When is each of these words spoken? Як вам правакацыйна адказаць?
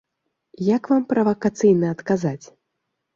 Як 0.77 0.83
вам 0.93 1.03
правакацыйна 1.11 1.91
адказаць? 1.97 2.45